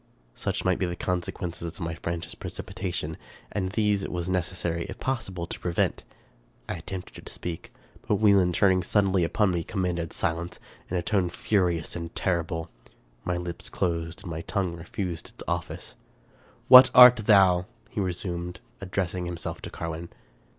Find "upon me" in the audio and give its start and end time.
9.23-9.63